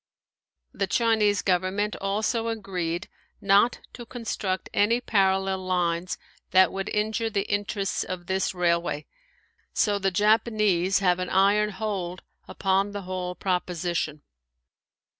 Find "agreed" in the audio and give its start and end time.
2.47-3.07